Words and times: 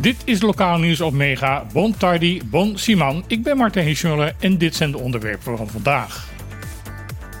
Dit 0.00 0.16
is 0.24 0.40
lokaal 0.40 0.78
nieuws 0.78 1.00
op 1.00 1.12
Mega. 1.12 1.66
Bon 1.72 1.96
tardi, 1.96 2.40
bon 2.44 2.78
Simon. 2.78 3.24
Ik 3.26 3.42
ben 3.42 3.56
Martijn 3.56 3.86
Hischmuller 3.86 4.34
en 4.40 4.58
dit 4.58 4.74
zijn 4.74 4.90
de 4.90 4.98
onderwerpen 4.98 5.56
van 5.56 5.68
vandaag. 5.68 6.28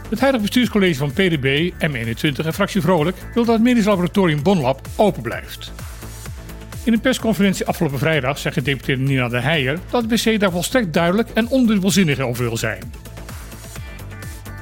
Het 0.08 0.20
huidige 0.20 0.44
bestuurscollege 0.44 0.98
van 0.98 1.12
PDB, 1.12 1.72
M21 1.72 2.46
en 2.46 2.54
Fractie 2.54 2.80
Vrolijk 2.80 3.16
wil 3.34 3.44
dat 3.44 3.54
het 3.54 3.64
medisch 3.64 3.84
laboratorium 3.84 4.42
Bonlab 4.42 4.80
open 4.96 5.22
blijft. 5.22 5.72
In 6.84 6.92
een 6.92 7.00
persconferentie 7.00 7.66
afgelopen 7.66 7.98
vrijdag 7.98 8.38
zegt 8.38 8.54
gedeputeerde 8.54 9.02
Nina 9.02 9.28
de 9.28 9.40
Heijer 9.40 9.78
dat 9.90 10.02
het 10.02 10.10
BC 10.10 10.40
daar 10.40 10.50
volstrekt 10.50 10.92
duidelijk 10.92 11.28
en 11.34 11.48
ondubbelzinnig 11.48 12.20
over 12.20 12.44
wil 12.44 12.56
zijn. 12.56 12.92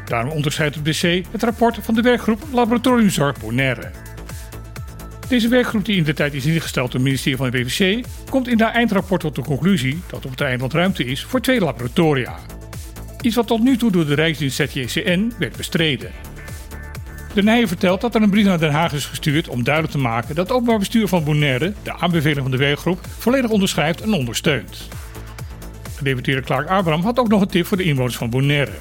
Daarom 0.05 0.31
onderscheidt 0.31 0.75
het 0.75 0.85
BC 0.85 1.25
het 1.31 1.43
rapport 1.43 1.79
van 1.83 1.95
de 1.95 2.03
werkgroep 2.03 2.43
Laboratoriumzorg 2.53 3.41
Bonaire. 3.41 4.06
Deze 5.29 5.49
werkgroep, 5.49 5.85
die 5.85 5.97
in 5.97 6.05
de 6.05 6.15
tijd 6.15 6.35
is 6.35 6.47
ingesteld 6.47 6.87
door 6.87 7.01
het 7.01 7.09
ministerie 7.09 7.37
van 7.37 7.51
de 7.51 7.59
WVC, 7.59 8.07
komt 8.31 8.49
in 8.49 8.61
haar 8.61 8.73
eindrapport 8.73 9.21
tot 9.21 9.35
de 9.35 9.43
conclusie 9.43 10.03
dat 10.07 10.25
op 10.25 10.31
het 10.31 10.41
eiland 10.41 10.73
ruimte 10.73 11.05
is 11.05 11.25
voor 11.25 11.41
twee 11.41 11.61
laboratoria. 11.61 12.39
Iets 13.21 13.35
wat 13.35 13.47
tot 13.47 13.63
nu 13.63 13.77
toe 13.77 13.91
door 13.91 14.07
de 14.07 14.15
Rijksdienst 14.15 14.57
ZJCN 14.57 15.33
werd 15.39 15.57
bestreden. 15.57 16.11
De 17.35 17.43
Nijen 17.43 17.69
vertelt 17.69 18.01
dat 18.01 18.15
er 18.15 18.23
een 18.23 18.31
brief 18.31 18.45
naar 18.45 18.59
Den 18.59 18.71
Haag 18.71 18.93
is 18.93 19.05
gestuurd 19.05 19.49
om 19.49 19.65
duidelijk 19.65 19.95
te 19.95 20.01
maken 20.01 20.35
dat 20.35 20.47
het 20.47 20.57
openbaar 20.57 20.79
bestuur 20.79 21.09
van 21.09 21.25
Bonaire 21.25 21.73
de 21.83 21.99
aanbeveling 21.99 22.41
van 22.43 22.51
de 22.51 22.57
werkgroep 22.57 22.99
volledig 23.19 23.51
onderschrijft 23.51 24.01
en 24.01 24.13
ondersteunt. 24.13 24.89
Gedeputeerde 25.97 26.43
Clark 26.43 26.69
Abraham 26.69 27.03
had 27.03 27.19
ook 27.19 27.29
nog 27.29 27.41
een 27.41 27.49
tip 27.49 27.67
voor 27.67 27.77
de 27.77 27.83
inwoners 27.83 28.17
van 28.17 28.31
Bonaire. 28.31 28.73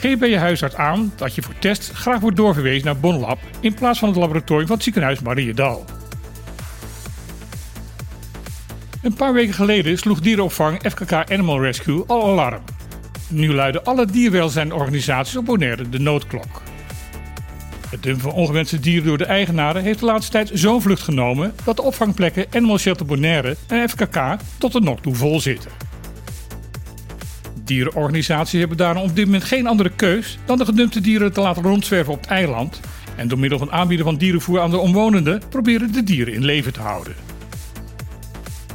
Geef 0.00 0.18
bij 0.18 0.28
je 0.28 0.38
huisarts 0.38 0.74
aan 0.74 1.12
dat 1.16 1.34
je 1.34 1.42
voor 1.42 1.58
test 1.58 1.90
graag 1.92 2.20
wordt 2.20 2.36
doorverwezen 2.36 2.84
naar 2.84 2.96
Bonlab 2.96 3.38
in 3.60 3.74
plaats 3.74 3.98
van 3.98 4.08
het 4.08 4.18
laboratorium 4.18 4.66
van 4.66 4.74
het 4.74 4.84
ziekenhuis 4.84 5.20
Mariedal. 5.20 5.84
Een 9.02 9.14
paar 9.14 9.32
weken 9.32 9.54
geleden 9.54 9.98
sloeg 9.98 10.20
dierenopvang 10.20 10.80
FKK 10.90 11.12
Animal 11.12 11.62
Rescue 11.62 12.04
al 12.06 12.24
alarm. 12.24 12.62
Nu 13.28 13.54
luiden 13.54 13.84
alle 13.84 14.06
dierwelzijnorganisaties 14.06 15.36
op 15.36 15.44
Bonaire 15.44 15.88
de 15.88 15.98
noodklok. 15.98 16.62
Het 17.90 18.02
dumpen 18.02 18.22
van 18.22 18.32
ongewenste 18.32 18.80
dieren 18.80 19.06
door 19.06 19.18
de 19.18 19.24
eigenaren 19.24 19.82
heeft 19.82 19.98
de 20.00 20.06
laatste 20.06 20.32
tijd 20.32 20.50
zo'n 20.52 20.82
vlucht 20.82 21.02
genomen 21.02 21.54
dat 21.64 21.76
de 21.76 21.82
opvangplekken 21.82 22.46
Animal 22.50 22.78
Shelter 22.78 23.06
Bonaire 23.06 23.56
en 23.66 23.88
FKK 23.88 24.36
tot 24.58 24.72
de 24.72 24.80
nok 24.80 25.00
toe 25.00 25.14
vol 25.14 25.40
zitten. 25.40 25.87
Dierenorganisaties 27.68 28.58
hebben 28.58 28.76
daarom 28.76 29.02
op 29.02 29.16
dit 29.16 29.24
moment 29.24 29.44
geen 29.44 29.66
andere 29.66 29.90
keus 29.96 30.38
dan 30.44 30.58
de 30.58 30.64
gedumpte 30.64 31.00
dieren 31.00 31.32
te 31.32 31.40
laten 31.40 31.62
rondzwerven 31.62 32.12
op 32.12 32.20
het 32.20 32.30
eiland 32.30 32.80
en 33.16 33.28
door 33.28 33.38
middel 33.38 33.58
van 33.58 33.72
aanbieden 33.72 34.06
van 34.06 34.16
dierenvoer 34.16 34.60
aan 34.60 34.70
de 34.70 34.78
omwonenden 34.78 35.42
proberen 35.48 35.92
de 35.92 36.02
dieren 36.02 36.34
in 36.34 36.44
leven 36.44 36.72
te 36.72 36.80
houden. 36.80 37.14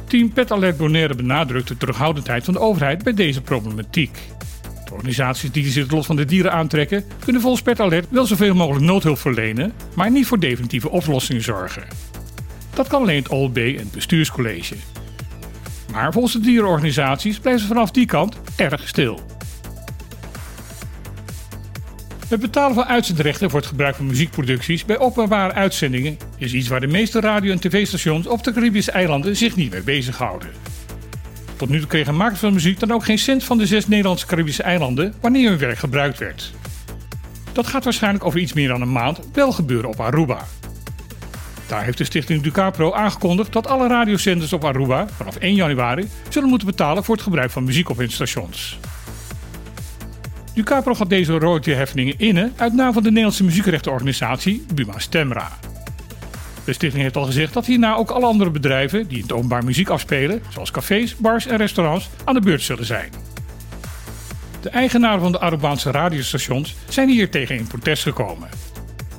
Team 0.06 0.32
Pet 0.32 0.52
Alert 0.52 0.76
Bonaire 0.76 1.14
benadrukt 1.14 1.68
de 1.68 1.76
terughoudendheid 1.76 2.44
van 2.44 2.54
de 2.54 2.60
overheid 2.60 3.02
bij 3.02 3.14
deze 3.14 3.40
problematiek. 3.40 4.18
De 4.84 4.92
organisaties 4.92 5.50
die 5.50 5.66
zich 5.66 5.82
het 5.82 5.92
lot 5.92 6.06
van 6.06 6.16
de 6.16 6.24
dieren 6.24 6.52
aantrekken, 6.52 7.04
kunnen 7.24 7.42
volgens 7.42 7.62
Pet 7.62 7.80
Alert 7.80 8.06
wel 8.10 8.26
zoveel 8.26 8.54
mogelijk 8.54 8.84
noodhulp 8.84 9.18
verlenen, 9.18 9.72
maar 9.94 10.10
niet 10.10 10.26
voor 10.26 10.40
definitieve 10.40 10.90
oplossingen 10.90 11.42
zorgen. 11.42 11.84
Dat 12.74 12.88
kan 12.88 13.00
alleen 13.00 13.22
het 13.22 13.28
OLB 13.28 13.56
en 13.56 13.76
het 13.76 13.92
bestuurscollege. 13.92 14.74
Maar 15.94 16.12
volgens 16.12 16.32
de 16.32 16.40
dierenorganisaties 16.40 17.38
blijven 17.38 17.62
ze 17.62 17.68
vanaf 17.68 17.90
die 17.90 18.06
kant 18.06 18.36
erg 18.56 18.88
stil. 18.88 19.20
Het 22.28 22.40
betalen 22.40 22.74
van 22.74 22.84
uitzendrechten 22.84 23.50
voor 23.50 23.58
het 23.58 23.68
gebruik 23.68 23.94
van 23.94 24.06
muziekproducties 24.06 24.84
bij 24.84 24.98
openbare 24.98 25.52
uitzendingen 25.52 26.16
is 26.36 26.52
iets 26.52 26.68
waar 26.68 26.80
de 26.80 26.86
meeste 26.86 27.20
radio- 27.20 27.52
en 27.52 27.60
tv-stations 27.60 28.26
op 28.26 28.44
de 28.44 28.52
Caribische 28.52 28.90
eilanden 28.90 29.36
zich 29.36 29.56
niet 29.56 29.70
mee 29.70 29.82
bezighouden. 29.82 30.48
Tot 31.56 31.68
nu 31.68 31.78
toe 31.78 31.88
kregen 31.88 32.16
makers 32.16 32.40
van 32.40 32.52
muziek 32.52 32.80
dan 32.80 32.92
ook 32.92 33.04
geen 33.04 33.18
cent 33.18 33.44
van 33.44 33.58
de 33.58 33.66
zes 33.66 33.88
Nederlandse 33.88 34.26
Caribische 34.26 34.62
eilanden 34.62 35.14
wanneer 35.20 35.48
hun 35.48 35.58
werk 35.58 35.78
gebruikt 35.78 36.18
werd. 36.18 36.52
Dat 37.52 37.66
gaat 37.66 37.84
waarschijnlijk 37.84 38.24
over 38.24 38.40
iets 38.40 38.52
meer 38.52 38.68
dan 38.68 38.80
een 38.80 38.92
maand 38.92 39.20
wel 39.32 39.52
gebeuren 39.52 39.90
op 39.90 40.00
Aruba. 40.00 40.44
Daar 41.66 41.84
heeft 41.84 41.98
de 41.98 42.04
stichting 42.04 42.42
Ducapro 42.42 42.92
aangekondigd 42.92 43.52
dat 43.52 43.66
alle 43.66 43.88
radiozenders 43.88 44.52
op 44.52 44.64
Aruba 44.64 45.06
vanaf 45.16 45.36
1 45.36 45.54
januari 45.54 46.08
zullen 46.28 46.48
moeten 46.48 46.68
betalen 46.68 47.04
voor 47.04 47.14
het 47.14 47.24
gebruik 47.24 47.50
van 47.50 47.64
muziek 47.64 47.88
op 47.88 47.96
hun 47.96 48.10
stations. 48.10 48.78
Ducapro 50.54 50.94
gaat 50.94 51.08
deze 51.08 51.38
royaltyheffingen 51.38 52.18
innen 52.18 52.52
uit 52.56 52.72
naam 52.72 52.92
van 52.92 53.02
de 53.02 53.08
Nederlandse 53.08 53.44
muziekrechtenorganisatie 53.44 54.64
Buma 54.74 54.98
Stemra. 54.98 55.58
De 56.64 56.72
stichting 56.72 57.02
heeft 57.02 57.16
al 57.16 57.24
gezegd 57.24 57.52
dat 57.52 57.66
hierna 57.66 57.94
ook 57.94 58.10
alle 58.10 58.26
andere 58.26 58.50
bedrijven 58.50 59.08
die 59.08 59.16
in 59.16 59.22
het 59.22 59.32
openbaar 59.32 59.64
muziek 59.64 59.88
afspelen, 59.88 60.42
zoals 60.48 60.70
cafés, 60.70 61.16
bars 61.16 61.46
en 61.46 61.56
restaurants, 61.56 62.10
aan 62.24 62.34
de 62.34 62.40
beurt 62.40 62.62
zullen 62.62 62.86
zijn. 62.86 63.10
De 64.60 64.68
eigenaren 64.68 65.20
van 65.20 65.32
de 65.32 65.40
Arubaanse 65.40 65.90
radiostations 65.90 66.74
zijn 66.88 67.08
hier 67.08 67.30
tegen 67.30 67.56
in 67.56 67.66
protest 67.66 68.02
gekomen. 68.02 68.48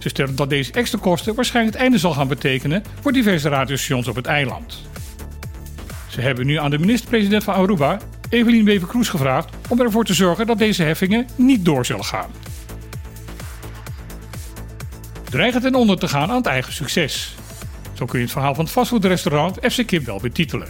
Ze 0.05 0.11
stellen 0.11 0.35
dat 0.35 0.49
deze 0.49 0.71
extra 0.71 0.99
kosten 1.01 1.35
waarschijnlijk 1.35 1.75
het 1.75 1.83
einde 1.83 1.99
zal 1.99 2.11
gaan 2.11 2.27
betekenen 2.27 2.83
voor 3.01 3.11
diverse 3.11 3.49
radiostations 3.49 4.07
op 4.07 4.15
het 4.15 4.25
eiland. 4.25 4.81
Ze 6.07 6.21
hebben 6.21 6.45
nu 6.45 6.57
aan 6.57 6.69
de 6.69 6.79
minister-president 6.79 7.43
van 7.43 7.53
Aruba, 7.53 7.99
Evelien 8.29 8.65
Wever-Kroes, 8.65 9.09
gevraagd 9.09 9.49
om 9.69 9.81
ervoor 9.81 10.05
te 10.05 10.13
zorgen 10.13 10.47
dat 10.47 10.57
deze 10.57 10.83
heffingen 10.83 11.27
niet 11.35 11.65
door 11.65 11.85
zullen 11.85 12.03
gaan. 12.03 12.29
Dreigen 15.29 15.61
ten 15.61 15.75
onder 15.75 15.99
te 15.99 16.07
gaan 16.07 16.29
aan 16.29 16.35
het 16.35 16.45
eigen 16.45 16.73
succes. 16.73 17.35
Zo 17.93 18.05
kun 18.05 18.19
je 18.19 18.23
het 18.23 18.33
verhaal 18.33 18.55
van 18.55 18.63
het 18.63 18.73
fastfoodrestaurant 18.73 19.57
FC 19.61 19.85
Kip 19.85 20.05
wel 20.05 20.19
betitelen. 20.19 20.67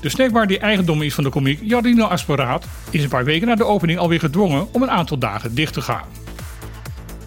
De 0.00 0.08
snackbar 0.08 0.46
die 0.46 0.58
eigendom 0.58 1.02
is 1.02 1.14
van 1.14 1.24
de 1.24 1.30
komiek 1.30 1.60
Jardino 1.62 2.04
Asperaat 2.04 2.66
is 2.90 3.02
een 3.02 3.08
paar 3.08 3.24
weken 3.24 3.46
na 3.46 3.54
de 3.54 3.64
opening 3.64 3.98
alweer 3.98 4.20
gedwongen 4.20 4.74
om 4.74 4.82
een 4.82 4.90
aantal 4.90 5.18
dagen 5.18 5.54
dicht 5.54 5.72
te 5.72 5.80
gaan. 5.80 6.23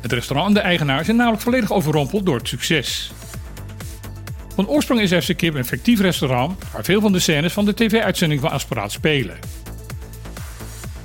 Het 0.08 0.16
restaurant 0.16 0.48
en 0.48 0.54
de 0.54 0.60
eigenaar 0.60 1.06
zijn 1.06 1.18
namelijk 1.18 1.42
volledig 1.42 1.72
overrompeld 1.72 2.26
door 2.26 2.38
het 2.38 2.48
succes. 2.48 3.12
Van 4.56 4.68
oorsprong 4.68 5.02
is 5.02 5.26
FC 5.26 5.38
Kip 5.38 5.56
een 5.56 5.66
fictief 5.66 6.00
restaurant 6.00 6.64
waar 6.74 6.84
veel 6.84 7.02
van 7.02 7.12
de 7.12 7.20
scènes 7.20 7.54
van 7.54 7.66
de 7.66 7.74
tv-uitzending 7.74 8.42
van 8.42 8.52
Asperaat 8.52 8.92
spelen. 8.92 9.38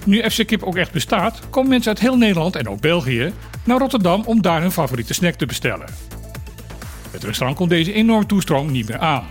Nu 0.04 0.30
FC 0.30 0.46
Kip 0.46 0.62
ook 0.62 0.76
echt 0.76 0.92
bestaat, 0.92 1.40
komen 1.50 1.70
mensen 1.70 1.90
uit 1.90 2.00
heel 2.00 2.16
Nederland 2.16 2.56
en 2.56 2.68
ook 2.68 2.80
België 2.80 3.32
naar 3.64 3.78
Rotterdam 3.78 4.22
om 4.24 4.42
daar 4.42 4.60
hun 4.60 4.72
favoriete 4.72 5.14
snack 5.14 5.34
te 5.34 5.46
bestellen. 5.46 5.88
Het 7.10 7.24
restaurant 7.24 7.58
komt 7.58 7.70
deze 7.70 7.92
enorme 7.92 8.26
toestroom 8.26 8.70
niet 8.70 8.88
meer 8.88 8.98
aan. 8.98 9.26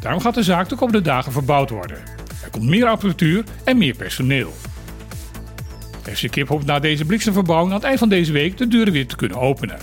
Daarom 0.00 0.20
gaat 0.20 0.34
de 0.34 0.42
zaak 0.42 0.68
de 0.68 0.76
komende 0.76 1.02
dagen 1.02 1.32
verbouwd 1.32 1.70
worden. 1.70 1.98
Er 2.42 2.50
komt 2.50 2.68
meer 2.68 2.86
apparatuur 2.86 3.44
en 3.64 3.78
meer 3.78 3.94
personeel. 3.94 4.54
FC 6.14 6.30
Kip 6.30 6.48
hoopt 6.48 6.66
na 6.66 6.78
deze 6.78 7.04
bliksemverbouwing 7.04 7.70
aan 7.70 7.76
het 7.76 7.86
eind 7.86 7.98
van 7.98 8.08
deze 8.08 8.32
week 8.32 8.56
de 8.56 8.68
deuren 8.68 8.92
weer 8.92 9.06
te 9.06 9.16
kunnen 9.16 9.38
openen. 9.38 9.78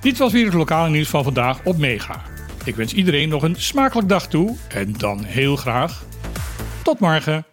Dit 0.00 0.18
was 0.18 0.32
weer 0.32 0.44
het 0.44 0.54
lokale 0.54 0.90
nieuws 0.90 1.08
van 1.08 1.24
vandaag 1.24 1.60
op 1.64 1.78
Mega. 1.78 2.22
Ik 2.64 2.76
wens 2.76 2.92
iedereen 2.92 3.28
nog 3.28 3.42
een 3.42 3.56
smakelijk 3.56 4.08
dag 4.08 4.28
toe 4.28 4.56
en 4.68 4.92
dan 4.92 5.24
heel 5.24 5.56
graag 5.56 6.04
tot 6.82 7.00
morgen. 7.00 7.44